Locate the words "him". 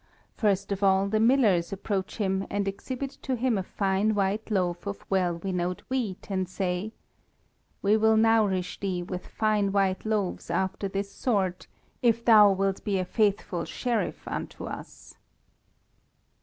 2.17-2.47, 3.35-3.55